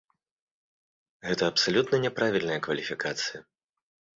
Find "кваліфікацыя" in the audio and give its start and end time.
2.69-3.39